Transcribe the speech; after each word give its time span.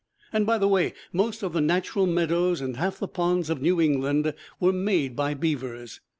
And, 0.33 0.47
by 0.47 0.57
the 0.57 0.67
way, 0.67 0.95
most 1.13 1.43
of 1.43 1.53
the 1.53 1.61
natural 1.61 2.07
meadows 2.07 2.59
and 2.59 2.75
half 2.77 2.97
the 2.97 3.07
ponds 3.07 3.51
of 3.51 3.61
New 3.61 3.79
England 3.79 4.33
were 4.59 4.73
made 4.73 5.15
by 5.15 5.35
beavers. 5.35 5.99